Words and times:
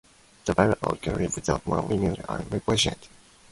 The 0.45 0.55
tablet 0.55 0.79
is 0.79 0.83
on 0.83 0.97
display 0.97 1.25
at 1.25 1.31
the 1.33 1.39
Istanbul 1.41 1.87
Museum 1.89 2.11
of 2.27 2.49
the 2.49 2.55
Ancient 2.55 2.67
Orient. 2.95 3.07